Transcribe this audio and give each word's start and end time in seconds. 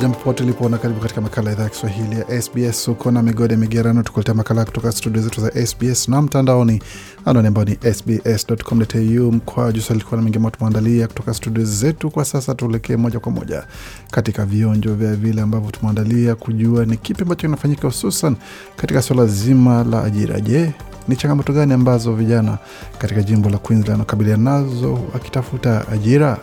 Jambo 0.00 0.18
popote 0.18 0.42
ulipo 0.42 0.68
na 0.68 0.78
karibu 0.78 1.00
katika 1.00 1.20
makala 1.20 1.52
idhaa 1.52 1.62
ya 1.62 1.68
Kiswahili 1.68 2.16
ya 2.20 2.42
SBS. 2.42 2.88
Uko 2.88 3.10
na 3.10 3.22
migode 3.22 3.56
migerano, 3.56 4.02
tukuletea 4.02 4.34
makala 4.34 4.64
kutoka 4.64 4.92
studio 4.92 5.22
zetu 5.22 5.40
za 5.40 5.66
SBS 5.66 6.08
na 6.08 6.22
mtandaoni, 6.22 6.82
anwani 7.24 7.48
ambao 7.48 7.64
ni 7.64 7.78
sbs.com.au 7.94 9.32
mkwa 9.32 9.72
juu 9.72 9.80
swali. 9.80 9.98
Likuwa 10.00 10.16
na 10.16 10.22
mengi 10.22 10.36
ambayo 10.36 10.50
tumeandalia 10.56 11.06
kutoka 11.08 11.34
studio 11.34 11.64
zetu. 11.64 12.10
Kwa 12.10 12.24
sasa 12.24 12.54
tuelekee 12.54 12.96
moja 12.96 13.20
kwa 13.20 13.32
moja 13.32 13.64
katika 14.10 14.44
vionjo 14.44 14.94
vya 14.94 15.14
vile 15.16 15.42
ambavyo 15.42 15.70
tumeandalia 15.70 16.34
kujua 16.34 16.84
ni 16.84 16.96
kipi 16.96 17.22
ambacho 17.22 17.40
kinafanyika, 17.40 17.88
hususan 17.88 18.36
katika 18.76 19.02
suala 19.02 19.26
zima 19.26 19.84
la 19.84 20.04
ajira. 20.04 20.40
Je, 20.40 20.72
ni 21.08 21.16
changamoto 21.16 21.52
gani 21.52 21.72
ambazo 21.72 22.12
vijana 22.12 22.58
katika 22.98 23.22
jimbo 23.22 23.50
la 23.50 23.58
Queensland 23.58 23.90
wanakabiliana 23.92 24.50
nazo 24.60 24.98
wakitafuta 25.14 25.88
ajira? 25.88 26.38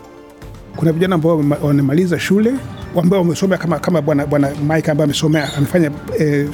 Kuna 0.75 0.91
vijana 0.91 1.15
ambao 1.15 1.37
wamemaliza 1.61 2.19
shule 2.19 2.53
ambao 3.01 3.19
wamesomea 3.19 3.57
kama, 3.57 3.79
kama 3.79 4.01
bwana 4.01 4.25
bwana 4.25 4.49
Mike 4.75 4.91
ambaye 4.91 5.03
amesomea 5.03 5.53
amefanya 5.57 5.91
eh, 6.19 6.49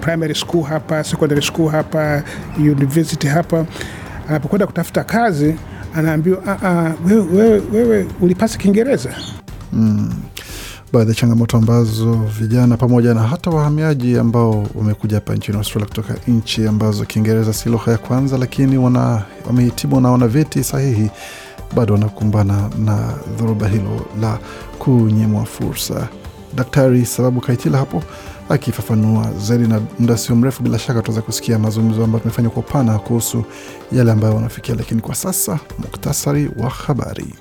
primary 0.00 0.34
school 0.34 0.62
hapa, 0.64 1.04
secondary 1.04 1.42
school 1.42 1.68
hapa, 1.70 2.22
university 2.58 3.26
hapa. 3.28 3.66
Anapokwenda 4.28 4.66
kutafuta 4.66 5.04
kazi 5.04 5.54
anaambiwa 5.94 6.42
"Ah, 6.46 6.68
ah, 6.68 6.94
wewe, 7.08 7.26
wewe, 7.32 7.62
wewe 7.72 8.06
ulipasi 8.20 8.58
Kiingereza. 8.58 9.10
baadhi 10.92 11.08
ya 11.08 11.14
changamoto 11.14 11.56
ambazo 11.56 12.12
vijana 12.14 12.76
pamoja 12.76 13.14
na 13.14 13.22
hata 13.22 13.50
wahamiaji 13.50 14.18
ambao 14.18 14.66
wamekuja 14.74 15.14
hapa 15.16 15.34
nchini 15.34 15.58
Australia 15.58 15.88
kutoka 15.88 16.14
nchi 16.28 16.66
ambazo 16.68 17.04
Kiingereza 17.04 17.52
si 17.52 17.68
lugha 17.68 17.92
ya 17.92 17.98
kwanza, 17.98 18.38
lakini 18.38 18.78
wamehitimu 19.46 20.00
na 20.00 20.10
wana 20.10 20.28
vyeti 20.28 20.64
sahihi, 20.64 21.10
bado 21.74 21.94
wanakumbana 21.94 22.70
na 22.78 23.14
dhoruba 23.38 23.68
hilo 23.68 24.06
la 24.20 24.38
kunyimwa 24.78 25.44
fursa. 25.44 26.08
Daktari 26.54 27.06
Sababu 27.06 27.40
Kaitila 27.40 27.78
hapo 27.78 28.02
akifafanua 28.48 29.32
zaidi, 29.38 29.66
na 29.68 29.80
muda 29.98 30.16
sio 30.18 30.36
mrefu, 30.36 30.62
bila 30.62 30.78
shaka 30.78 31.00
tutaweza 31.00 31.22
kusikia 31.22 31.58
mazungumzo 31.58 32.04
ambayo 32.04 32.20
tumefanya 32.20 32.50
kwa 32.50 32.62
upana 32.62 32.98
kuhusu 32.98 33.44
yale 33.92 34.12
ambayo 34.12 34.34
wanafikia, 34.34 34.74
lakini 34.74 35.00
kwa 35.00 35.14
sasa 35.14 35.58
muktasari 35.78 36.50
wa 36.56 36.70
habari. 36.70 37.34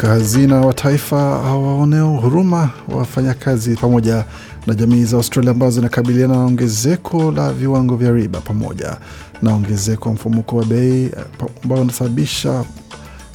Mweka 0.00 0.14
hazina 0.14 0.60
wa 0.60 0.74
taifa 0.74 1.16
hawaoneo 1.16 2.08
huruma 2.08 2.70
wafanyakazi 2.88 3.76
pamoja 3.76 4.24
na 4.66 4.74
jamii 4.74 5.04
za 5.04 5.16
Australia 5.16 5.50
ambazo 5.50 5.72
zinakabiliana 5.72 6.34
na 6.34 6.44
ongezeko 6.44 7.30
la 7.32 7.52
viwango 7.52 7.96
vya 7.96 8.12
riba 8.12 8.40
pamoja 8.40 8.96
na 9.42 9.54
ongezeko 9.54 10.08
wa 10.08 10.14
mfumuko 10.14 10.56
wa 10.56 10.64
bei 10.64 11.04
eh, 11.04 11.12
ambao 11.64 11.80
unasababisha 11.80 12.64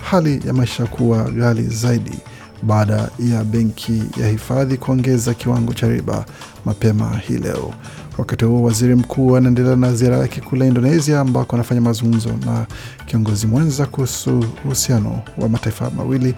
hali 0.10 0.42
ya 0.48 0.54
maisha 0.54 0.86
kuwa 0.86 1.24
ghali 1.24 1.64
zaidi 1.64 2.20
baada 2.64 3.10
ya 3.32 3.44
benki 3.44 4.04
ya 4.22 4.28
hifadhi 4.30 4.78
kuongeza 4.78 5.34
kiwango 5.34 5.74
cha 5.74 5.88
riba 5.88 6.26
mapema 6.66 7.18
hii 7.28 7.38
leo. 7.38 7.74
Wakati 8.18 8.46
huo 8.46 8.64
waziri 8.64 8.96
mkuu 8.96 9.36
anaendelea 9.38 9.76
na 9.76 9.94
ziara 9.94 10.18
yake 10.18 10.42
kule 10.42 10.68
Indonesia 10.68 11.20
ambako 11.20 11.56
anafanya 11.56 11.82
mazungumzo 11.82 12.30
na 12.46 12.66
kiongozi 13.06 13.48
mwenza 13.48 13.86
kuhusu 13.86 14.46
uhusiano 14.66 15.22
wa 15.38 15.50
mataifa 15.50 15.90
mawili 15.90 16.36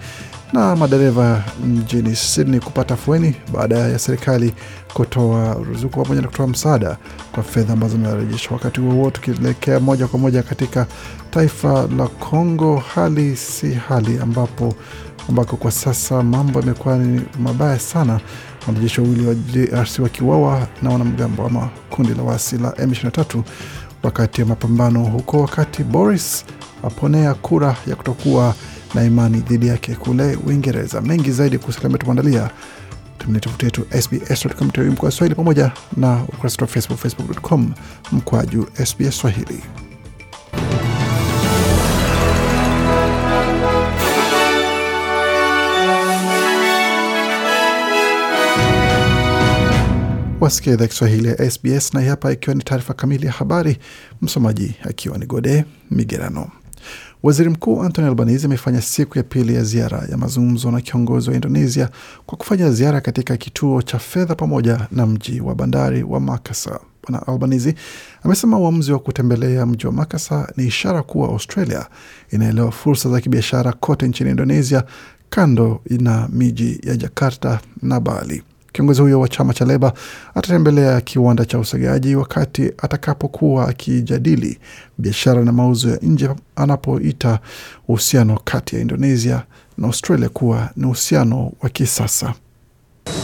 na 0.52 0.76
madereva 0.76 1.44
mjini 1.66 2.16
Sydney 2.16 2.60
kupata 2.60 2.96
fueni 2.96 3.34
baada 3.52 3.78
ya 3.78 3.98
serikali 3.98 4.54
kutoa 4.94 5.54
ruzuku 5.54 6.02
pamoja 6.02 6.20
na 6.22 6.28
kutoa 6.28 6.46
msaada 6.46 6.96
kwa 7.32 7.42
fedha 7.42 7.72
ambazo 7.72 7.96
zimerejeshwa. 7.96 8.56
Wakati 8.56 8.80
huo 8.80 8.92
huo, 8.92 9.10
tukielekea 9.10 9.80
moja 9.80 10.06
kwa 10.06 10.18
moja 10.18 10.42
katika 10.42 10.86
taifa 11.30 11.88
la 11.98 12.06
Kongo, 12.08 12.76
hali 12.94 13.36
si 13.36 13.72
hali 13.74 14.18
ambapo 14.18 14.74
ambako 15.28 15.56
kwa 15.56 15.70
sasa 15.70 16.22
mambo 16.22 16.60
yamekuwa 16.60 16.98
ni 16.98 17.20
mabaya 17.40 17.78
sana, 17.78 18.20
wanajeshi 18.66 19.00
wawili 19.00 19.26
wa 19.26 19.34
DRC 19.34 19.98
wakiuawa 19.98 20.66
na 20.82 20.90
wanamgambo 20.90 21.46
ama 21.46 21.68
kundi 21.90 22.14
la 22.14 22.22
waasi 22.22 22.58
la 22.58 22.70
M23 22.70 23.42
wakati 24.02 24.40
ya 24.40 24.46
mapambano 24.46 25.04
huko, 25.04 25.40
wakati 25.40 25.84
Boris 25.84 26.44
aponea 26.84 27.34
kura 27.34 27.76
ya 27.86 27.96
kutokuwa 27.96 28.54
na 28.94 29.04
imani 29.04 29.38
dhidi 29.40 29.66
yake 29.66 29.94
kule 29.94 30.38
Uingereza. 30.46 31.00
Mengi 31.00 31.30
zaidi 31.30 31.58
kuhusu 31.58 31.80
kile 31.80 31.98
tumeandalia 31.98 32.50
tumeni 33.18 33.40
tovuti 33.40 33.64
yetu 33.64 33.86
sbs.com.au 34.02 34.84
mkoa 34.84 35.10
Swahili 35.10 35.34
pamoja 35.34 35.72
na 35.96 36.22
ukurasa 36.22 36.52
wetu 36.54 36.64
wa 36.64 36.68
Facebook, 36.68 36.98
facebook.com 36.98 37.72
mkwaju 38.12 38.66
SBS 38.84 39.18
Swahili. 39.18 39.62
Wasikia 50.48 50.72
idhaa 50.74 50.86
Kiswahili 50.86 51.28
ya 51.28 51.50
SBS 51.50 51.94
na 51.94 52.00
hapa 52.02 52.32
ikiwa 52.32 52.54
ni 52.56 52.62
taarifa 52.62 52.94
kamili 52.94 53.26
ya 53.26 53.32
habari. 53.32 53.78
Msomaji 54.22 54.74
akiwa 54.82 55.18
ni 55.18 55.26
Gode 55.26 55.64
Migerano. 55.90 56.50
Waziri 57.22 57.50
Mkuu 57.50 57.82
Anthony 57.82 58.08
Albanese 58.08 58.46
amefanya 58.46 58.82
siku 58.82 59.18
ya 59.18 59.24
pili 59.24 59.54
ya 59.54 59.64
ziara 59.64 60.06
ya 60.10 60.16
mazungumzo 60.16 60.70
na 60.70 60.80
kiongozi 60.80 61.28
wa 61.30 61.34
Indonesia 61.36 61.88
kwa 62.26 62.38
kufanya 62.38 62.70
ziara 62.70 63.00
katika 63.00 63.36
kituo 63.36 63.82
cha 63.82 63.98
fedha 63.98 64.34
pamoja 64.34 64.88
na 64.92 65.06
mji 65.06 65.40
wa 65.40 65.54
bandari 65.54 66.02
wa 66.02 66.20
Makassar. 66.20 66.80
Bwana 67.02 67.26
Albanese 67.26 67.74
amesema 68.22 68.58
uamuzi 68.58 68.92
wa 68.92 68.98
kutembelea 68.98 69.66
mji 69.66 69.86
wa 69.86 69.92
Makassar 69.92 70.52
ni 70.56 70.66
ishara 70.66 71.02
kuwa 71.02 71.28
Australia 71.28 71.86
inaelewa 72.30 72.72
fursa 72.72 73.10
za 73.10 73.20
kibiashara 73.20 73.72
kote 73.72 74.08
nchini 74.08 74.30
Indonesia, 74.30 74.84
kando 75.30 75.80
na 75.90 76.28
miji 76.32 76.80
ya 76.84 76.96
Jakarta 76.96 77.60
na 77.82 78.00
Bali. 78.00 78.42
Kiongozi 78.72 79.02
huyo 79.02 79.20
wa 79.20 79.28
chama 79.28 79.54
cha 79.54 79.64
Leba 79.64 79.92
atatembelea 80.34 81.00
kiwanda 81.00 81.44
cha 81.44 81.58
usagaji 81.58 82.14
wakati 82.16 82.72
atakapokuwa 82.78 83.68
akijadili 83.68 84.58
biashara 84.98 85.44
na 85.44 85.52
mauzo 85.52 85.90
ya 85.90 85.98
nje, 86.02 86.28
anapoita 86.56 87.38
uhusiano 87.88 88.40
kati 88.44 88.74
ya 88.76 88.82
Indonesia 88.82 89.42
na 89.78 89.86
Australia 89.86 90.28
kuwa 90.28 90.70
ni 90.76 90.84
uhusiano 90.86 91.52
wa 91.62 91.68
kisasa. 91.68 92.34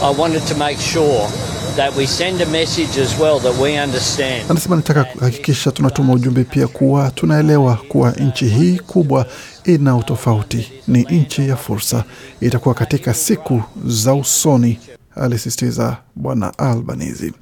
I 0.01 0.15
wanted 0.17 0.41
to 0.47 0.55
make 0.55 0.79
sure 0.81 1.27
that 1.75 1.95
we 1.95 2.07
send 2.07 2.41
a 2.41 2.45
message 2.45 2.97
as 3.01 3.19
well 3.19 3.39
that 3.39 3.57
we 3.61 3.79
understand. 3.83 4.51
Anasema 4.51 4.75
nataka 4.75 5.03
kuhakikisha 5.03 5.71
tunatuma 5.71 6.13
ujumbe 6.13 6.43
pia 6.43 6.67
kuwa 6.67 7.11
tunaelewa 7.11 7.75
kuwa 7.87 8.11
nchi 8.11 8.47
hii 8.47 8.79
kubwa 8.79 9.25
ina 9.63 9.95
utofauti, 9.97 10.71
ni 10.87 11.01
nchi 11.03 11.49
ya 11.49 11.55
fursa, 11.55 12.03
itakuwa 12.41 12.75
katika 12.75 13.13
siku 13.13 13.63
za 13.85 14.13
usoni, 14.13 14.79
alisisitiza 15.15 15.97
Bwana 16.15 16.57
Albanese. 16.57 17.33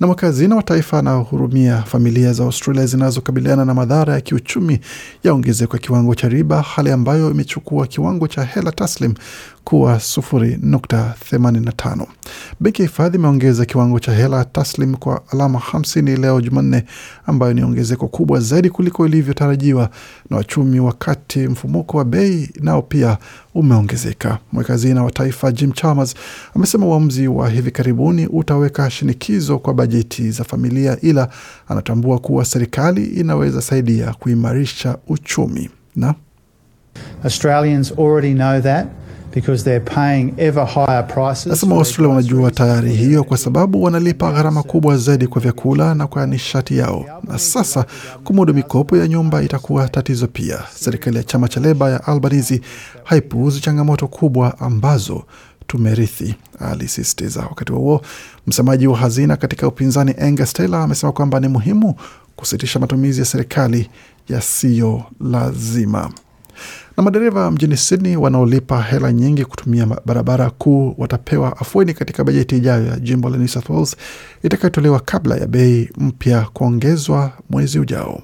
Na 0.00 0.06
mwakazina 0.06 0.56
wa 0.56 0.62
taifa 0.62 0.98
anahurumia 0.98 1.82
familia 1.82 2.32
za 2.32 2.44
Australia 2.44 2.86
zinazokabiliana 2.86 3.64
na 3.64 3.74
madhara 3.74 4.14
ya 4.14 4.20
kiuchumi 4.20 4.80
ya 5.24 5.32
ongezeko 5.32 5.76
ya 5.76 5.82
kiwango 5.82 6.14
cha 6.14 6.28
riba, 6.28 6.62
hali 6.62 6.90
ambayo 6.90 7.30
imechukua 7.30 7.86
kiwango 7.86 8.28
cha 8.28 8.44
hela 8.44 8.72
taslim 8.72 9.14
kuwa 9.64 10.00
sufuri 10.00 10.58
nukta 10.62 11.14
themanini 11.30 11.64
na 11.66 11.72
tano. 11.72 12.06
Benki 12.60 12.82
ya 12.82 12.88
hifadhi 12.88 13.16
imeongeza 13.18 13.64
kiwango 13.64 14.00
cha 14.00 14.12
hela 14.12 14.44
taslim 14.44 14.94
kwa 14.94 15.22
alama 15.32 15.58
hamsini 15.58 16.16
leo 16.16 16.40
Jumanne, 16.40 16.84
ambayo 17.26 17.52
ni 17.54 17.62
ongezeko 17.64 18.08
kubwa 18.08 18.40
zaidi 18.40 18.70
kuliko 18.70 19.06
ilivyotarajiwa 19.06 19.90
na 20.30 20.36
wachumi, 20.36 20.80
wakati 20.80 21.48
mfumuko 21.48 21.96
wa 21.98 22.04
bei 22.04 22.50
nao 22.60 22.82
pia 22.82 23.18
umeongezeka. 23.54 24.38
Mweka 24.52 24.72
hazina 24.72 25.04
wa 25.04 25.10
taifa 25.10 25.52
Jim 25.52 25.72
Chalmers 25.72 26.14
amesema 26.56 26.86
uamuzi 26.86 27.28
wa 27.28 27.48
hivi 27.50 27.70
karibuni 27.70 28.26
utaweka 28.26 28.90
shinikizo 28.90 29.58
kwa 29.58 29.74
bajeti 29.74 29.91
za 30.30 30.44
familia, 30.44 30.96
ila 31.02 31.28
anatambua 31.68 32.18
kuwa 32.18 32.44
serikali 32.44 33.04
inaweza 33.04 33.62
saidia 33.62 34.12
kuimarisha 34.12 34.98
uchumi 35.08 35.70
na 35.96 36.14
Australians 37.24 37.92
already 37.98 38.34
know 38.34 38.60
that. 38.60 38.86
because 39.34 39.64
they're 39.64 39.80
paying 39.94 40.34
ever 40.38 40.64
higher 40.66 41.02
prices. 41.06 41.46
Nasema 41.46 41.74
Waustralia 41.74 42.08
wanajua 42.14 42.50
tayari 42.50 42.92
hiyo 42.92 43.24
kwa 43.24 43.36
sababu 43.38 43.82
wanalipa 43.82 44.32
gharama 44.32 44.62
kubwa 44.62 44.96
zaidi 44.96 45.26
kwa 45.26 45.40
vyakula 45.42 45.94
na 45.94 46.06
kwa 46.06 46.26
nishati 46.26 46.78
yao, 46.78 47.04
na 47.28 47.38
sasa 47.38 47.84
kumudu 48.24 48.54
mikopo 48.54 48.96
ya 48.96 49.08
nyumba 49.08 49.42
itakuwa 49.42 49.88
tatizo 49.88 50.26
pia. 50.26 50.58
Serikali 50.74 51.16
ya 51.16 51.22
chama 51.24 51.48
cha 51.48 51.60
Leba 51.60 51.90
ya 51.90 52.04
Albanizi 52.06 52.60
haipuuzi 53.04 53.60
changamoto 53.60 54.08
kubwa 54.08 54.58
ambazo 54.60 55.22
tumerithi, 55.72 56.34
alisisitiza. 56.60 57.40
Wakati 57.40 57.72
huo 57.72 58.02
msemaji 58.46 58.86
wa 58.86 58.96
hazina 58.96 59.36
katika 59.36 59.68
upinzani 59.68 60.14
Angus 60.20 60.52
Taylor 60.52 60.80
amesema 60.80 61.12
kwamba 61.12 61.40
ni 61.40 61.48
muhimu 61.48 61.94
kusitisha 62.36 62.78
matumizi 62.78 63.20
ya 63.20 63.26
serikali 63.26 63.90
yasiyo 64.28 65.02
lazima 65.20 66.10
na 66.96 67.02
madereva 67.02 67.50
mjini 67.50 67.76
Sydney 67.76 68.16
wanaolipa 68.16 68.82
hela 68.82 69.12
nyingi 69.12 69.44
kutumia 69.44 69.86
barabara 70.06 70.50
kuu 70.50 70.94
watapewa 70.98 71.56
afueni 71.60 71.94
katika 71.94 72.24
bajeti 72.24 72.56
ijayo 72.56 72.86
ya 72.86 72.98
jimbo 73.00 73.30
la 73.30 73.36
New 73.38 73.48
South 73.48 73.70
Wales 73.70 73.96
itakayotolewa 74.42 75.00
kabla 75.00 75.36
ya 75.36 75.46
bei 75.46 75.90
mpya 75.98 76.46
kuongezwa 76.52 77.32
mwezi 77.50 77.78
ujao. 77.78 78.22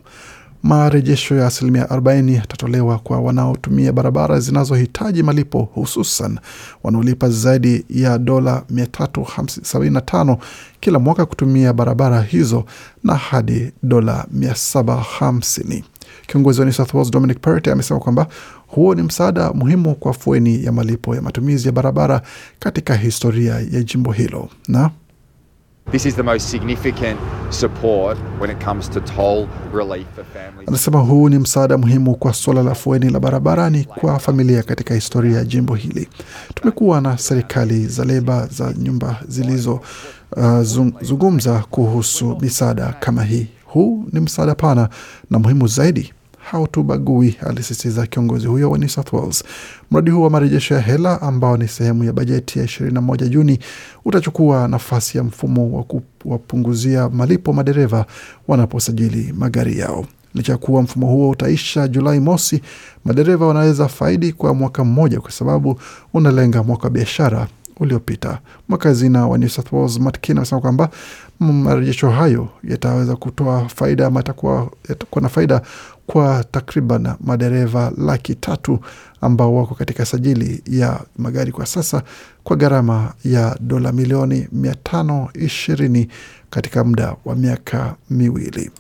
Marejesho 0.63 1.35
ya 1.37 1.47
asilimia 1.47 1.85
40 1.85 2.35
yatatolewa 2.35 2.99
kwa 2.99 3.21
wanaotumia 3.21 3.93
barabara 3.93 4.41
zinazohitaji 4.41 5.23
malipo, 5.23 5.63
hususan 5.75 6.39
wanaolipa 6.83 7.29
zaidi 7.29 7.85
ya 7.91 8.19
dola 8.19 8.63
375 8.75 10.37
kila 10.81 10.99
mwaka 10.99 11.27
kutumia 11.27 11.73
barabara 11.73 12.23
hizo 12.23 12.65
na 13.05 13.15
hadi 13.15 13.73
dola 13.83 14.27
750. 14.39 15.83
Kiongozi 16.27 16.61
wa 16.61 16.67
New 16.67 16.75
South 16.75 16.95
Wales 16.95 17.11
Dominic 17.11 17.41
Perrottet 17.41 17.73
amesema 17.73 18.01
kwamba 18.01 18.27
huo 18.67 18.95
ni 18.95 19.03
msaada 19.03 19.53
muhimu 19.53 19.95
kwa 19.95 20.13
fueni 20.13 20.65
ya 20.65 20.73
malipo 20.73 21.15
ya 21.15 21.23
matumizi 21.23 21.69
ya 21.69 21.73
barabara 21.73 22.23
katika 22.59 22.95
historia 22.97 23.55
ya 23.55 23.83
jimbo 23.83 24.13
hilo 24.13 24.49
na 24.69 24.91
Anasema 30.67 31.01
huu 31.01 31.29
ni 31.29 31.39
msaada 31.39 31.79
muhimu 31.79 32.15
kwa 32.15 32.35
suala 32.35 32.63
la 32.63 32.75
fueni 32.75 33.11
la 33.11 33.21
barabarani 33.21 33.85
kwa 33.85 34.19
familia 34.19 34.63
katika 34.63 34.95
historia 34.95 35.37
ya 35.39 35.45
jimbo 35.45 35.75
hili. 35.75 36.09
Tumekuwa 36.55 37.01
na 37.01 37.19
serikali 37.19 37.87
za 37.87 38.05
leba 38.05 38.47
za 38.47 38.73
nyumba 38.79 39.17
zilizozungumza 39.29 41.65
kuhusu 41.71 42.37
misaada 42.41 42.95
kama 43.01 43.25
hii. 43.25 43.47
Huu 43.65 44.05
ni 44.13 44.21
msaada 44.21 44.55
pana 44.55 44.89
na 45.31 45.39
muhimu 45.39 45.67
zaidi 45.67 46.13
hautubagui, 46.51 47.37
alisisitiza 47.47 48.07
kiongozi 48.07 48.47
huyo 48.47 48.71
wa 48.71 48.79
New 48.79 48.89
South 48.89 49.13
Wales. 49.13 49.45
Mradi 49.91 50.11
huu 50.11 50.23
wa 50.23 50.31
marejesho 50.31 50.75
ya 50.75 50.81
hela 50.81 51.23
ambao 51.23 51.57
ni 51.57 51.69
sehemu 51.69 52.05
ya 52.05 52.13
bajeti 52.13 52.59
ya 52.59 52.65
21 52.65 53.29
Juni 53.29 53.59
utachukua 54.05 54.69
nafasi 54.69 55.19
ya 55.19 55.25
mfumo 55.25 55.77
wa 55.77 55.83
kuwapunguzia 55.85 57.09
malipo 57.09 57.53
madereva 57.53 58.07
wanaposajili 58.49 59.33
magari 59.33 59.79
yao. 59.79 60.07
Licha 60.35 60.53
ya 60.53 60.59
kuwa 60.59 60.83
mfumo 60.83 61.07
huo 61.07 61.31
utaisha 61.31 61.89
Julai 61.89 62.21
mosi, 62.21 62.63
madereva 63.05 63.47
wanaweza 63.47 63.89
faidi 63.89 64.33
kwa 64.33 64.55
mwaka 64.55 64.85
mmoja 64.85 65.21
kwa 65.21 65.31
sababu 65.31 65.81
unalenga 66.15 66.63
mwaka 66.63 66.85
wa 66.85 66.91
biashara 66.91 67.47
uliopita. 67.81 68.39
Mwaka 68.69 68.89
hazina 68.89 69.27
wa 69.27 69.39
New 69.39 69.49
South 69.49 69.73
Wales 69.73 69.99
Matt 70.01 70.19
Keane 70.21 70.39
amesema 70.41 70.61
kwamba 70.61 70.91
marejesho 71.41 72.11
hayo 72.11 72.49
yataweza 72.65 73.17
kutoa 73.17 73.69
faida 73.69 74.07
ama 74.07 74.21
yatakuwa 74.21 74.71
na 75.21 75.29
faida 75.29 75.63
kwa 76.07 76.45
takriban 76.51 77.15
madereva 77.21 77.93
laki 77.99 78.35
tatu 78.35 78.79
ambao 79.21 79.55
wako 79.57 79.75
katika 79.75 80.05
sajili 80.07 80.63
ya 80.67 81.01
magari 81.19 81.53
kwa 81.53 81.67
sasa 81.67 82.03
kwa 82.45 82.57
gharama 82.57 83.13
ya 83.25 83.57
dola 83.61 83.93
milioni 83.93 84.49
mia 84.53 84.75
tano 84.75 85.29
ishirini 85.35 86.09
katika 86.51 86.85
muda 86.85 87.17
wa 87.25 87.35
miaka 87.37 87.95
miwili. 88.11 88.71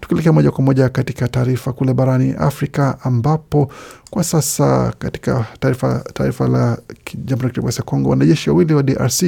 Tukielekea 0.00 0.32
moja 0.32 0.50
kwa 0.50 0.64
moja 0.64 0.88
katika 0.88 1.28
taarifa 1.28 1.72
kule 1.72 1.94
barani 1.94 2.34
Afrika 2.38 2.98
ambapo 3.04 3.72
kwa 4.10 4.24
sasa 4.24 4.92
katika 4.98 5.46
taarifa 5.60 6.04
taifa 6.14 6.48
la 6.48 6.78
Jamhuri 7.24 7.46
ya 7.46 7.50
Kidemokrasia 7.50 7.78
ya 7.80 7.84
Kongo, 7.84 8.10
wanajeshi 8.10 8.50
wawili 8.50 8.74
wa 8.74 8.82
DRC 8.82 9.22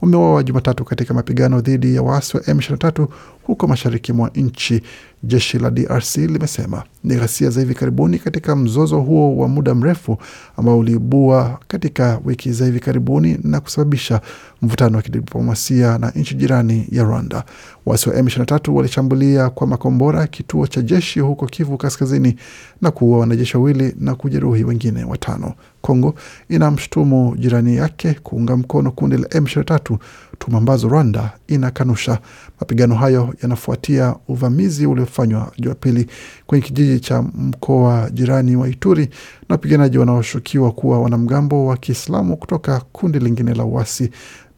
wameuawa 0.00 0.42
Jumatatu 0.42 0.84
katika 0.84 1.14
mapigano 1.14 1.60
dhidi 1.60 1.94
ya 1.94 2.02
waasi 2.02 2.27
wa 2.36 2.40
M23 2.42 3.06
huko 3.42 3.66
mashariki 3.66 4.12
mwa 4.12 4.30
nchi. 4.34 4.82
Jeshi 5.22 5.58
la 5.58 5.70
DRC 5.70 6.16
limesema 6.16 6.82
ni 7.04 7.14
ghasia 7.16 7.50
za 7.50 7.60
hivi 7.60 7.74
karibuni 7.74 8.18
katika 8.18 8.56
mzozo 8.56 9.00
huo 9.00 9.36
wa 9.36 9.48
muda 9.48 9.74
mrefu 9.74 10.18
ambao 10.56 10.78
uliibua 10.78 11.58
katika 11.68 12.20
wiki 12.24 12.52
za 12.52 12.64
hivi 12.64 12.80
karibuni 12.80 13.38
na 13.42 13.60
kusababisha 13.60 14.20
mvutano 14.62 14.96
wa 14.96 15.02
kidiplomasia 15.02 15.98
na 15.98 16.10
nchi 16.10 16.34
jirani 16.34 16.86
ya 16.92 17.02
Rwanda. 17.02 17.44
Waasi 17.86 18.08
wa 18.08 18.14
M23 18.14 18.70
walishambulia 18.72 19.50
kwa 19.50 19.66
makombora 19.66 20.26
kituo 20.26 20.66
cha 20.66 20.82
jeshi 20.82 21.20
huko 21.20 21.46
Kivu 21.46 21.76
Kaskazini 21.78 22.36
na 22.82 22.90
kuua 22.90 23.18
wanajeshi 23.18 23.56
wawili 23.56 23.94
na 23.98 24.14
kujeruhi 24.14 24.64
wengine 24.64 25.04
watano. 25.04 25.54
Kongo 25.88 26.14
inamshutumu 26.48 27.36
jirani 27.36 27.76
yake 27.76 28.14
kuunga 28.14 28.56
mkono 28.56 28.90
kundi 28.90 29.16
la 29.16 29.28
M23, 29.28 29.98
tuma 30.38 30.58
ambazo 30.58 30.88
Rwanda 30.88 31.32
inakanusha. 31.46 32.18
Mapigano 32.60 32.94
hayo 32.94 33.34
yanafuatia 33.42 34.14
uvamizi 34.28 34.86
uliofanywa 34.86 35.52
Jumapili 35.58 36.06
kwenye 36.46 36.64
kijiji 36.64 37.00
cha 37.00 37.22
mkoa 37.22 38.10
jirani 38.10 38.56
wa 38.56 38.68
Ituri 38.68 39.06
na 39.48 39.54
wapiganaji 39.54 39.98
wanaoshukiwa 39.98 40.72
kuwa 40.72 41.00
wanamgambo 41.00 41.66
wa 41.66 41.76
Kiislamu 41.76 42.36
kutoka 42.36 42.80
kundi 42.92 43.18
lingine 43.18 43.54
la 43.54 43.64
uasi 43.64 44.10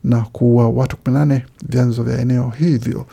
na 0.05 0.21
kuua 0.21 0.69
watu 0.69 0.97
18, 1.05 1.41
vyanzo 1.69 2.03
vya 2.03 2.21
eneo 2.21 2.53
hivyo 2.59 3.07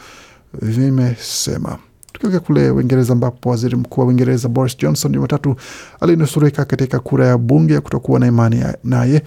vimesema. 0.61 1.77
Tukielekea 2.17 2.39
kule 2.39 2.69
Uingereza 2.71 3.13
ambapo 3.13 3.49
waziri 3.49 3.75
mkuu 3.75 4.01
wa 4.01 4.07
Uingereza 4.07 4.47
Boris 4.49 4.77
Johnson 4.77 5.11
Jumatatu 5.11 5.55
alinusurika 5.99 6.65
katika 6.65 6.99
kura 6.99 7.27
ya 7.27 7.37
bunge 7.37 7.73
ya 7.73 7.81
kutokuwa 7.81 8.19
na 8.19 8.27
imani 8.27 8.63
naye, 8.83 9.21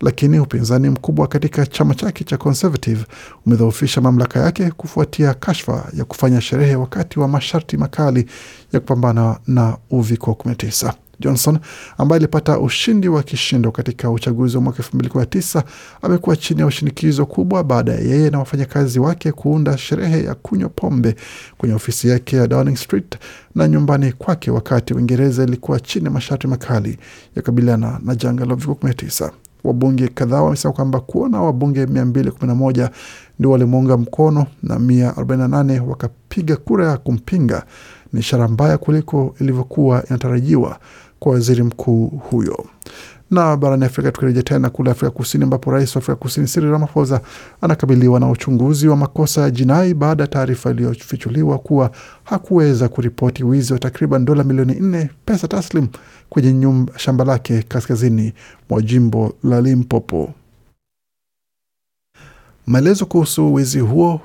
lakini 0.00 0.40
upinzani 0.40 0.88
mkubwa 0.90 1.26
katika 1.28 1.66
chama 1.66 1.94
chake 1.94 2.24
cha 2.24 2.36
Conservative 2.36 3.04
umedhoofisha 3.46 4.00
mamlaka 4.00 4.40
yake 4.40 4.70
kufuatia 4.70 5.34
kashfa 5.34 5.84
ya 5.96 6.04
kufanya 6.04 6.40
sherehe 6.40 6.76
wakati 6.76 7.20
wa 7.20 7.28
masharti 7.28 7.76
makali 7.76 8.26
ya 8.72 8.80
kupambana 8.80 9.38
na 9.46 9.76
uviko 9.90 10.30
19. 10.30 10.92
Johnson 11.20 11.58
ambaye 11.98 12.16
alipata 12.18 12.58
ushindi 12.58 13.08
wa 13.08 13.22
kishindo 13.22 13.70
katika 13.72 14.10
uchaguzi 14.10 14.56
wa 14.56 14.62
mwaka 14.62 14.78
elfu 14.78 14.96
mbili 14.96 15.10
kumi 15.10 15.22
na 15.22 15.26
tisa 15.26 15.64
amekuwa 16.02 16.36
chini 16.36 16.60
ya 16.60 16.66
ushinikizo 16.66 17.26
kubwa 17.26 17.64
baada 17.64 17.92
ya 17.92 18.00
yeye 18.00 18.30
na 18.30 18.38
wafanyakazi 18.38 18.98
wake 19.00 19.32
kuunda 19.32 19.78
sherehe 19.78 20.24
ya 20.24 20.34
kunywa 20.34 20.68
pombe 20.68 21.16
kwenye 21.58 21.74
ofisi 21.74 22.08
yake 22.08 22.36
ya 22.36 22.46
Downing 22.46 22.76
Street 22.76 23.18
na 23.54 23.68
nyumbani 23.68 24.12
kwake, 24.12 24.50
wakati 24.50 24.94
Uingereza 24.94 25.42
ilikuwa 25.44 25.80
chini 25.80 26.04
ya 26.04 26.10
masharti 26.10 26.46
makali 26.46 26.98
ya 27.36 27.42
kabiliana 27.42 28.00
na 28.04 28.14
janga 28.14 28.44
la 28.44 28.54
uviko 28.54 28.72
19. 28.72 29.30
Wabunge 29.64 30.08
kadhaa 30.08 30.42
wamesema 30.42 30.74
kwamba 30.74 31.00
kuona 31.00 31.42
wabunge 31.42 31.84
211 31.84 32.88
ndio 33.38 33.50
walimuunga 33.50 33.96
mkono 33.96 34.46
na 34.62 34.74
148 34.78 35.80
wakapiga 35.80 36.56
kura 36.56 36.90
ya 36.90 36.96
kumpinga 36.96 37.64
ni 38.12 38.20
ishara 38.20 38.48
mbaya 38.48 38.78
kuliko 38.78 39.34
ilivyokuwa 39.40 40.04
inatarajiwa 40.06 40.78
kwa 41.26 41.34
waziri 41.34 41.62
mkuu 41.62 42.06
huyo. 42.06 42.64
Na 43.30 43.56
barani 43.56 43.84
Afrika, 43.84 44.12
tukirejea 44.12 44.42
tena 44.42 44.70
kule 44.70 44.90
Afrika 44.90 45.10
Kusini, 45.10 45.44
ambapo 45.44 45.70
rais 45.70 45.96
wa 45.96 46.00
Afrika 46.02 46.16
Kusini 46.16 46.46
Cyril 46.46 46.70
Ramaphosa 46.70 47.20
anakabiliwa 47.60 48.20
na 48.20 48.30
uchunguzi 48.30 48.88
wa 48.88 48.96
makosa 48.96 49.40
ya 49.40 49.50
jinai 49.50 49.94
baada 49.94 50.22
ya 50.22 50.26
taarifa 50.28 50.70
iliyofichuliwa 50.70 51.58
kuwa 51.58 51.90
hakuweza 52.24 52.88
kuripoti 52.88 53.44
wizi 53.44 53.72
wa 53.72 53.78
takriban 53.78 54.24
dola 54.24 54.44
milioni 54.44 54.74
nne 54.74 55.10
pesa 55.24 55.48
taslim 55.48 55.88
kwenye 56.28 56.86
shamba 56.96 57.24
lake 57.24 57.62
kaskazini 57.68 58.32
mwa 58.70 58.82
jimbo 58.82 59.32
la 59.44 59.60
Limpopo. 59.60 60.32
Maelezo 62.66 63.06
kuhusu 63.06 63.54
wizi 63.54 63.80
huo 63.80 64.20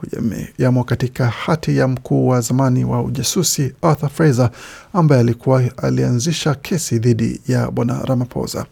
yamo 0.57 0.83
katika 0.83 1.27
hati 1.27 1.77
ya 1.77 1.87
mkuu 1.87 2.27
wa 2.27 2.41
zamani 2.41 2.85
wa 2.85 3.03
ujasusi 3.03 3.73
Arthur 3.81 4.09
Fraser 4.09 4.49
ambaye 4.93 5.21
alikuwa 5.21 5.63
alianzisha 5.77 6.55
kesi 6.55 6.99
dhidi 6.99 7.41
ya 7.47 7.71
bwana 7.71 8.01
Ramaphosa. 8.05 8.65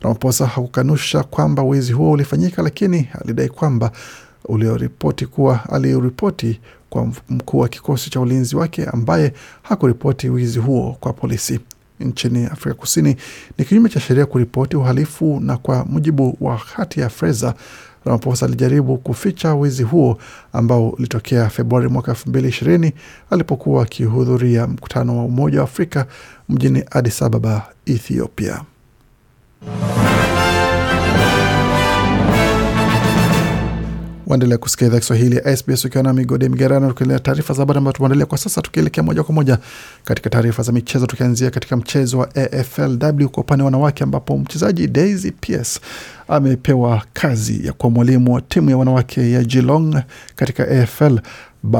Ramaphosa 0.00 0.46
hakukanusha 0.46 1.22
kwamba 1.22 1.62
wizi 1.62 1.92
huo 1.92 2.10
ulifanyika, 2.10 2.62
lakini 2.62 3.08
alidai 3.24 3.48
kwamba 3.48 3.92
ulioripoti 4.44 5.26
kuwa 5.26 5.70
aliripoti 5.70 6.60
kwa 6.90 7.08
mkuu 7.28 7.58
wa 7.58 7.68
kikosi 7.68 8.10
cha 8.10 8.20
ulinzi 8.20 8.56
wake 8.56 8.84
ambaye 8.84 9.32
hakuripoti 9.62 10.28
wizi 10.28 10.58
huo 10.58 10.96
kwa 11.00 11.12
polisi. 11.12 11.60
Nchini 12.00 12.44
Afrika 12.46 12.74
Kusini 12.74 13.16
ni 13.58 13.64
kinyume 13.64 13.88
cha 13.88 14.00
sheria 14.00 14.26
kuripoti 14.26 14.76
uhalifu, 14.76 15.40
na 15.40 15.56
kwa 15.56 15.84
mujibu 15.84 16.36
wa 16.40 16.56
hati 16.56 17.00
ya 17.00 17.08
Fraser 17.08 17.54
Ramaphosa 18.04 18.46
alijaribu 18.46 18.96
kuficha 18.98 19.54
wizi 19.54 19.82
huo 19.82 20.18
ambao 20.52 20.88
ulitokea 20.88 21.48
Februari 21.48 21.88
mwaka 21.88 22.12
elfu 22.12 22.28
mbili 22.28 22.48
ishirini 22.48 22.92
alipokuwa 23.30 23.82
akihudhuria 23.82 24.66
mkutano 24.66 25.18
wa 25.18 25.24
Umoja 25.24 25.58
wa 25.58 25.64
Afrika 25.64 26.06
mjini 26.48 26.84
Addis 26.90 27.22
Ababa, 27.22 27.62
Ethiopia. 27.86 28.60
Waendelea 34.26 34.58
kusikia 34.58 34.86
idhaa 34.86 34.98
Kiswahili 34.98 35.36
ya 35.36 35.56
SBS 35.56 35.84
ukiwa 35.84 36.04
na 36.04 36.12
migodi 36.12 36.48
migerano, 36.48 36.88
tukiendelea 36.88 37.18
taarifa 37.20 37.54
za 37.54 37.62
habari 37.62 37.78
ambayo 37.78 37.92
tumeandalia 37.92 38.26
kwa 38.26 38.38
sasa, 38.38 38.62
tukielekea 38.62 39.02
moja 39.02 39.22
kwa 39.22 39.34
moja 39.34 39.58
katika 40.04 40.30
taarifa 40.30 40.62
za 40.62 40.72
michezo, 40.72 41.06
tukianzia 41.06 41.50
katika 41.50 41.76
mchezo 41.76 42.18
wa 42.18 42.28
AFLW 42.34 43.28
kwa 43.28 43.42
upande 43.42 43.62
wa 43.62 43.64
wanawake, 43.64 44.04
ambapo 44.04 44.38
mchezaji 44.38 44.86
Daisy 44.86 45.30
Pierce 45.30 45.80
amepewa 46.28 47.02
kazi 47.12 47.66
ya 47.66 47.72
kuwa 47.72 47.90
mwalimu 47.90 48.34
wa 48.34 48.40
timu 48.40 48.70
ya 48.70 48.76
wanawake 48.76 49.30
ya 49.30 49.44
Geelong 49.44 50.02
katika 50.36 50.68
AFL 50.68 51.18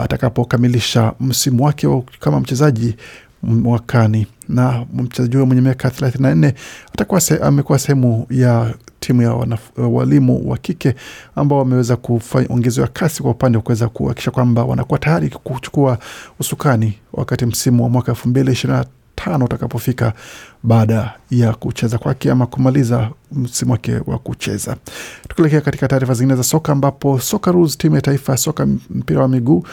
atakapokamilisha 0.03 1.13
msimu 1.21 1.65
wake 1.65 2.03
kama 2.21 2.41
mchezaji 2.41 2.97
mwakani. 3.43 4.27
Na 4.49 4.87
mchezaji 4.95 5.35
huyo 5.37 5.47
mwenye 5.47 5.63
miaka 5.63 5.89
34 5.89 6.53
atakuwa 6.95 7.21
amekuwa 7.43 7.79
sehemu 7.79 8.27
ya 8.31 8.75
timu 9.07 9.23
ya 9.23 9.33
wana, 9.33 9.59
walimu 9.77 10.51
wa 10.51 10.59
kike 10.59 10.95
ambao 11.37 11.59
wameweza 11.59 11.97
kuongezewa 11.97 12.89
kasi 12.89 13.23
kwa 13.23 13.31
upande 13.31 13.59
wa 13.59 13.63
kuweza 13.65 13.89
kuhakikisha 13.89 14.31
kwamba 14.31 14.65
wanakuwa 14.65 14.99
tayari 14.99 15.29
kuchukua 15.31 15.99
usukani 16.41 16.99
wakati 17.13 17.47
msimu 17.47 17.83
wa 17.83 17.89
mwaka 17.89 18.13
elfu 18.13 18.29
mbili 18.29 18.53
ishirini 18.53 18.79
na 18.79 18.85
tano 19.15 19.45
utakapofika 19.45 20.13
baada 20.63 21.15
ya 21.31 21.53
kucheza 21.55 21.99
kwake 21.99 22.31
ama 22.31 22.47
kumaliza 22.47 23.11
msimu 23.33 23.73
wake 23.73 24.01
wa 24.07 24.19
kucheza. 24.19 24.77
Tukielekea 25.29 25.61
katika 25.61 25.89
taarifa 25.89 26.15
zingine 26.15 26.37
za 26.37 26.43
soka, 26.43 26.73
ambapo 26.73 27.19
Socceroos, 27.21 27.79
timu 27.79 27.95
ya 27.97 28.01
taifa 28.03 28.33
ya 28.33 28.39
soka 28.39 28.67
mpira 28.91 29.21
wa 29.23 29.29
miguu 29.29 29.65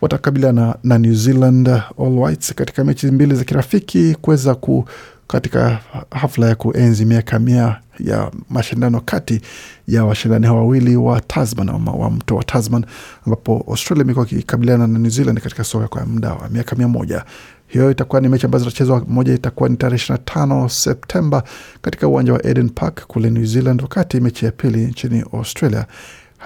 watakabiliana 0.00 0.76
na 0.84 0.98
New 0.98 1.14
Zealand 1.14 1.68
All 1.68 2.18
Whites 2.18 2.54
katika 2.54 2.84
mechi 2.84 3.06
mbili 3.06 3.34
za 3.34 3.44
kirafiki 3.44 4.16
kuweza 4.20 4.54
ku 4.54 4.84
katika 5.28 5.78
hafla 6.10 6.48
ya 6.48 6.54
kuenzi 6.54 7.04
miaka 7.04 7.38
mia 7.38 7.76
ya 8.00 8.30
mashindano 8.50 9.00
kati 9.00 9.40
ya 9.88 10.04
washindani 10.04 10.46
hao 10.46 10.56
wawili 10.56 10.96
wa 10.96 11.20
Tasman 11.20 11.68
wa 11.68 12.10
mto 12.10 12.36
wa 12.36 12.44
Tasman, 12.44 12.84
ambapo 13.26 13.64
Australia 13.68 14.04
imekuwa 14.04 14.26
ikikabiliana 14.26 14.86
na 14.86 14.98
New 14.98 15.10
Zealand 15.10 15.40
katika 15.40 15.64
soka 15.64 15.88
kwa 15.88 16.06
muda 16.06 16.32
wa 16.32 16.48
miaka 16.48 16.76
mia 16.76 16.88
moja. 16.88 17.24
Hiyo 17.66 17.90
itakuwa 17.90 18.20
ni 18.20 18.28
mechi 18.28 18.46
ambazo 18.46 18.64
zitachezwa, 18.64 19.04
moja 19.08 19.34
itakuwa 19.34 19.68
ni 19.68 19.76
tarehe 19.76 19.96
ishirini 19.96 20.18
na 20.26 20.32
tano 20.34 20.68
Septemba 20.68 21.42
katika 21.82 22.08
uwanja 22.08 22.32
wa 22.32 22.46
Eden 22.46 22.68
Park 22.68 23.06
kule 23.06 23.30
New 23.30 23.44
Zealand, 23.44 23.82
wakati 23.82 24.20
mechi 24.20 24.44
ya 24.44 24.52
pili 24.52 24.78
nchini 24.86 25.24
Australia 25.32 25.86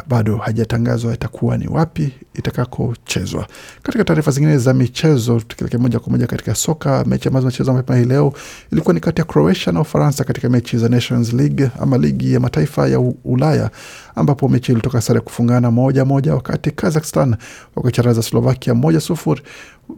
bado 0.09 0.37
hajatangazwa 0.37 1.15
itakuwa 1.15 1.59
ni 1.59 1.69
wapi 1.69 2.13
itakakochezwa. 2.35 3.47
Katika 3.83 4.05
taarifa 4.05 4.31
zingine 4.31 4.59
za 4.59 4.75
michezo, 4.75 5.41
tukielekea 5.41 5.81
moja 5.81 5.99
kwa 6.01 6.13
moja 6.13 6.27
katika 6.27 6.55
soka, 6.55 7.05
mechi 7.05 7.29
ambazo 7.29 7.43
zimechezwa 7.49 7.75
mapema 7.75 7.99
hii 7.99 8.05
leo 8.05 8.33
ilikuwa 8.73 8.95
ni 8.95 9.01
kati 9.01 9.21
ya 9.21 9.25
Croatia 9.25 9.73
na 9.73 9.81
Ufaransa 9.81 10.25
katika 10.25 10.49
mechi 10.49 10.79
za 10.79 10.89
Nations 10.89 11.33
League 11.33 11.71
ama 11.81 11.99
ligi 11.99 12.33
ya 12.35 12.41
mataifa 12.41 12.89
ya 12.89 13.01
Ulaya, 13.25 13.71
ambapo 14.15 14.49
mechi 14.49 14.73
ilitoka 14.73 15.01
sare 15.01 15.21
kufungana 15.21 15.71
moja 15.71 16.05
moja, 16.05 16.35
wakati 16.35 16.71
Kazakhstan 16.71 17.37
wakicharaza 17.77 18.23
Slovakia 18.23 18.75
moja 18.75 19.01
sufuri, 19.01 19.43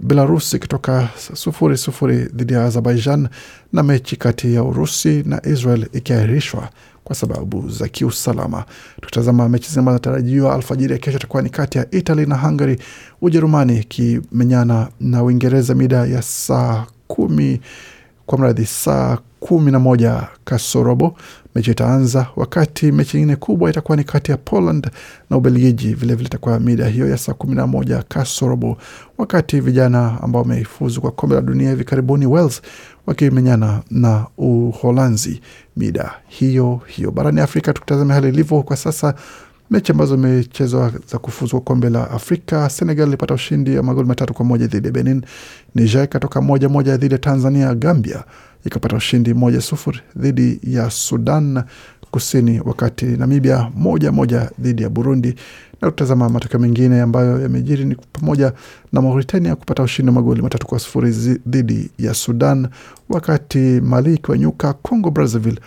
Belarus 0.02 0.55
ikitoka 0.55 1.09
sufuri 1.35 1.76
sufuri 1.76 2.17
dhidi 2.17 2.52
ya 2.52 2.64
Azerbaijan, 2.64 3.28
na 3.73 3.83
mechi 3.83 4.17
kati 4.17 4.55
ya 4.55 4.62
Urusi 4.62 5.23
na 5.26 5.47
Israel 5.47 5.87
ikiahirishwa 5.93 6.69
kwa 7.09 7.17
sababu 7.17 7.69
za 7.71 7.88
kiusalama. 7.88 8.65
Tukitazama 9.00 9.49
mechi 9.49 9.71
zinatarajiwa 9.73 10.55
alfajiri 10.55 10.93
ya 10.93 10.99
kesho, 10.99 11.17
itakuwa 11.19 11.43
ni 11.43 11.50
kati 11.50 11.79
ya 11.79 11.91
Italy 11.91 12.27
na 12.27 12.37
Hungary, 12.38 12.79
Ujerumani 13.23 13.79
ikimenyana 13.79 14.88
na 15.00 15.23
Uingereza 15.23 15.75
mida 15.75 15.97
ya 16.07 16.23
saa 16.23 16.87
kumi 17.07 17.61
kwa 18.27 18.38
mradhi 18.38 18.67
saa 18.67 19.19
kumi 19.41 19.71
na 19.73 19.79
moja 19.79 20.29
kasorobo 20.45 21.17
mechi 21.59 21.71
itaanza, 21.71 22.27
wakati 22.37 22.93
mechi 22.93 23.17
nyingine 23.17 23.37
kubwa 23.37 23.71
itakuwa 23.71 23.97
ni 23.97 24.05
kati 24.05 24.31
ya 24.31 24.37
Poland 24.37 24.91
na 25.31 25.37
Ubelgiji, 25.37 25.95
vilevile 25.95 26.27
itakuwa 26.27 26.61
mida 26.61 26.87
hiyo 26.87 27.09
ya 27.09 27.19
saa 27.19 27.33
kumi 27.35 27.55
na 27.55 27.67
moja 27.67 28.03
kasorobo, 28.09 28.77
wakati 29.19 29.61
vijana 29.61 30.23
ambao 30.23 30.43
wamefuzu 30.43 31.00
kwa 31.00 31.11
kombe 31.11 31.35
la 31.35 31.41
dunia 31.43 31.71
hivi 31.71 31.85
karibuni 31.85 32.27
Wales 32.27 32.62
wakimenyana 33.07 33.83
na 33.91 34.27
Uholanzi 34.38 35.41
mida 35.77 36.11
hiyo 36.27 36.81
hiyo. 36.87 37.11
Barani 37.11 37.41
Afrika, 37.41 37.73
tukitazame 37.73 38.15
hali 38.15 38.29
ilivyo 38.29 38.62
kwa 38.62 38.77
sasa, 38.77 39.15
mechi 39.71 39.93
ambazo 39.93 40.15
imechezwa 40.15 40.93
za 41.11 41.19
kufuzwa 41.19 41.61
kombe 41.61 41.91
la 41.91 42.11
Afrika, 42.11 42.71
Senegal 42.71 43.09
ilipata 43.09 43.35
ushindi 43.35 43.77
wa 43.77 43.83
magoli 43.83 44.09
matatu 44.09 44.35
kwa 44.35 44.45
moja 44.45 44.67
dhidi 44.67 44.87
ya 44.87 44.93
Benin. 44.93 45.23
Niger 45.75 46.05
ikatoka 46.05 46.41
moja 46.41 46.69
moja 46.69 46.97
dhidi 46.97 47.15
ya 47.15 47.19
Tanzania. 47.19 47.75
Gambia 47.75 48.25
ikapata 48.65 48.97
ushindi 48.97 49.35
moja 49.35 49.61
sufuri 49.61 50.01
dhidi 50.17 50.61
ya 50.63 50.91
Sudan 50.91 51.63
Kusini, 52.11 52.61
wakati 52.65 53.05
Namibia 53.07 53.71
moja 53.75 54.13
moja 54.13 54.51
dhidi 54.59 54.83
ya 54.83 54.89
Burundi. 54.89 55.35
Na 55.83 55.91
kutazama 55.91 56.29
matokeo 56.29 56.61
mengine 56.61 57.01
ambayo 57.01 57.41
yamejiri 57.41 57.85
ni 57.85 57.97
pamoja 58.13 58.53
na 58.93 59.03
Mauritania 59.03 59.57
kupata 59.57 59.83
ushindi 59.83 60.09
wa 60.11 60.15
magoli 60.15 60.43
matatu 60.43 60.67
kwa 60.67 60.79
sufuri 60.79 61.11
dhidi 61.47 61.91
ya 61.99 62.15
Sudan, 62.15 62.69
wakati 63.09 63.59
Mali 63.59 64.15
ikiwanyuka 64.15 64.73
Congo 64.73 65.11
Brazzaville 65.11 65.61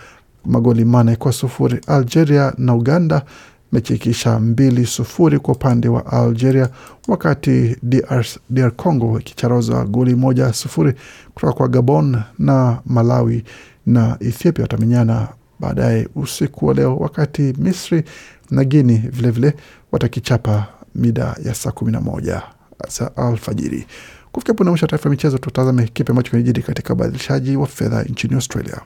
magoli 0.44 0.84
mane 0.84 1.16
kwa 1.16 1.32
sufuri. 1.32 1.80
Algeria 1.86 2.52
na 2.58 2.74
Uganda 2.74 3.22
mechi 3.72 3.94
ikiisha 3.94 4.38
mbili 4.40 4.86
sufuri 4.86 5.38
kwa 5.38 5.54
upande 5.54 5.88
wa 5.88 6.06
Algeria, 6.06 6.68
wakati 7.08 7.76
DR, 7.82 8.24
DR 8.50 8.70
Congo 8.70 9.20
ikicharoza 9.20 9.84
goli 9.84 10.14
moja 10.14 10.52
sufuri 10.52 10.94
kutoka 11.34 11.52
kwa 11.52 11.68
Gabon, 11.68 12.22
na 12.38 12.78
Malawi 12.86 13.44
na 13.86 14.16
Ethiopia 14.20 14.62
watamenyana 14.64 15.28
baadaye 15.60 16.08
usiku 16.14 16.66
wa 16.66 16.74
leo, 16.74 16.96
wakati 16.96 17.42
Misri 17.58 18.04
na 18.50 18.64
Guini 18.64 18.98
vilevile 18.98 19.54
watakichapa 19.92 20.66
mida 20.94 21.36
ya 21.44 21.54
saa 21.54 21.70
kumi 21.70 21.92
na 21.92 22.00
moja 22.00 22.42
za 22.88 23.16
alfajiri. 23.16 23.86
Kufikia 24.32 24.54
punde 24.54 24.70
mwisho 24.70 24.84
wa 24.86 24.88
taarifa 24.90 25.08
ya 25.08 25.10
michezo, 25.10 25.38
tutazame 25.38 25.88
kipi 25.92 26.10
ambacho 26.10 26.30
kinajiri 26.30 26.62
katika 26.62 26.92
ubadilishaji 26.94 27.56
wa 27.56 27.66
fedha 27.66 28.02
nchini 28.02 28.34
Australia. 28.34 28.80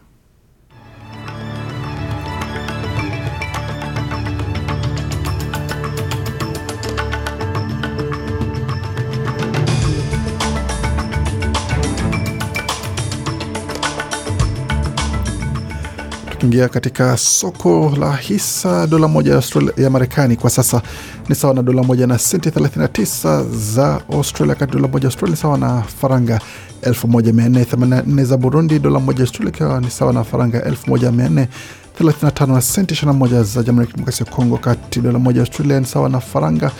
Tukiingia 16.38 16.68
katika 16.68 17.16
soko 17.16 17.92
la 18.00 18.16
hisa, 18.16 18.86
dola 18.86 19.08
moja 19.08 19.32
ya, 19.34 19.42
ya 19.76 19.90
Marekani 19.90 20.36
kwa 20.36 20.50
sasa 20.50 20.82
ni 21.28 21.34
sawa 21.34 21.54
na 21.54 21.62
dola 21.62 21.82
moja 21.82 22.06
na 22.06 22.18
senti 22.18 22.48
39 22.50 23.44
za 23.74 24.00
Australia, 24.12 24.54
kati 24.54 24.72
dola 24.72 24.88
moja 24.88 25.06
Australia 25.06 25.36
sawa 25.36 25.58
na 25.58 25.82
faranga 25.82 26.40
1484 26.82 28.24
za 28.24 28.36
Burundi, 28.36 28.78
dola 28.78 29.00
moja 29.00 29.20
Australia 29.20 29.48
ikiwa 29.54 29.80
ni 29.80 29.90
sawa 29.90 30.12
na 30.12 30.24
faranga 30.24 30.58
1435 30.60 32.46
na 32.46 32.60
senti 32.60 32.94
21 32.94 33.42
za 33.42 33.62
Jamhuri 33.62 33.86
ya 33.86 33.90
Kidemokrasia 33.90 34.26
ya 34.26 34.32
Kongo, 34.32 34.56
kati 34.58 35.00
dola 35.00 35.18
moja 35.18 35.40
Australia 35.40 35.80
ni 35.80 35.86
sawa 35.86 36.08
na 36.08 36.20
faranga 36.20 36.70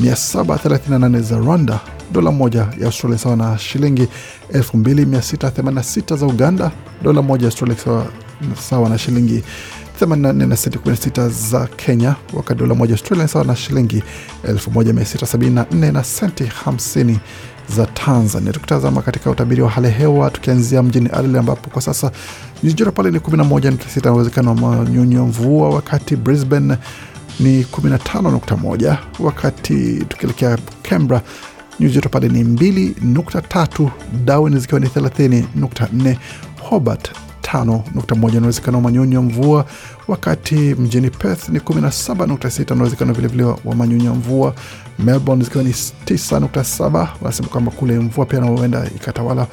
738 0.00 1.20
za 1.22 1.38
Rwanda, 1.38 1.80
dola 2.12 2.30
moja 2.30 2.60
ya 2.80 2.86
Australia 2.86 3.18
sawa 3.18 3.36
na 3.36 3.58
shilingi 3.58 4.08
2686 4.52 6.16
za 6.16 6.26
Uganda, 6.26 6.70
dola 7.02 7.22
moja 7.22 7.46
Australia 7.46 7.76
sawa 7.84 8.06
sawa 8.60 8.88
na 8.88 8.98
shilingi 8.98 9.42
84 10.00 10.46
na 10.46 10.56
senti 10.56 10.78
16 10.78 11.28
za 11.28 11.66
Kenya, 11.66 12.14
wakati 12.32 12.60
dola 12.60 12.74
moja 12.74 12.92
Australia 12.94 13.28
sawa 13.28 13.44
na 13.44 13.56
shilingi 13.56 14.02
1674 14.44 15.92
na 15.92 16.04
senti 16.04 16.44
50 16.66 17.16
za 17.76 17.86
Tanzania. 17.86 18.52
Tukitazama 18.52 19.02
katika 19.02 19.30
utabiri 19.30 19.62
wa 19.62 19.70
hali 19.70 19.86
ya 19.86 19.92
hewa, 19.92 20.30
tukianzia 20.30 20.82
mjini 20.82 21.06
Adelaide 21.12 21.38
ambapo 21.38 21.70
kwa 21.70 21.82
sasa 21.82 22.10
nyuzi 22.62 22.76
joto 22.76 22.92
pale 22.92 23.10
ni 23.10 23.18
11.6 23.18 24.04
na 24.04 24.12
uwezekano 24.12 24.48
wa 24.50 24.56
manyunyu 24.56 25.26
mvua, 25.26 25.68
wakati 25.70 26.16
Brisbane 26.16 26.76
ni 27.40 27.62
15.1, 27.62 28.96
wakati 29.20 30.04
tukielekea 30.08 30.58
Canberra 30.82 31.22
nyuzi 31.80 31.94
joto 31.94 32.08
pale 32.08 32.28
ni 32.28 32.44
2.3, 32.44 33.88
Darwin 34.24 34.58
zikiwa 34.60 34.80
ni 34.80 34.86
30.4, 34.86 36.16
Hobart 36.62 37.10
5.1 37.52 38.34
na 38.34 38.40
uwezekano 38.42 38.78
wa 38.78 38.82
manyunyu 38.84 39.14
ya 39.14 39.20
mvua, 39.22 39.64
wakati 40.08 40.54
mjini 40.54 41.10
Perth 41.10 41.48
ni 41.48 41.58
17.6 41.58 42.74
na 42.74 42.80
uwezekano 42.80 43.12
vilevile 43.12 43.44
wa 43.44 43.74
manyunyu 43.74 44.04
ya 44.04 44.14
mvua. 44.14 44.54
Melbourne 44.98 45.44
zikiwa 45.44 45.64
ni 45.64 45.70
9.7, 45.70 47.08
wanasema 47.20 47.48
kwamba 47.48 47.70
kule 47.70 47.98
mvua 47.98 48.26
pia 48.26 48.40
huenda 48.40 48.86
ikatawala, 48.96 49.46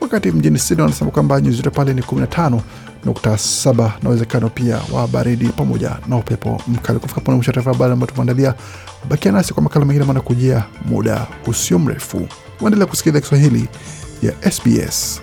wakati 0.00 0.30
mjini 0.30 0.58
Sydney 0.58 0.82
wanasema 0.84 1.10
kwamba 1.10 1.40
nyuzi 1.40 1.56
joto 1.56 1.70
pale 1.70 1.94
ni 1.94 2.00
15.7 2.02 3.90
na 4.02 4.08
uwezekano 4.08 4.48
pia 4.48 4.80
wa 4.92 5.08
baridi 5.08 5.48
pamoja 5.48 5.96
na 6.08 6.16
upepo 6.16 6.62
mkali. 6.68 6.98
Kufika 6.98 7.20
pone 7.20 7.36
mwisho 7.36 7.52
taarifa 7.52 7.72
habari 7.72 7.92
ambayo 7.92 8.10
tumeandalia. 8.12 8.54
Bakia 9.08 9.32
nasi 9.32 9.54
kwa 9.54 9.62
makala 9.62 9.84
mengine 9.84 10.04
manakujia 10.04 10.64
muda 10.84 11.26
usio 11.46 11.78
mrefu. 11.78 12.28
Waendelea 12.60 12.86
kusikiliza 12.86 13.20
Kiswahili 13.20 13.68
ya 14.22 14.50
SBS. 14.52 15.22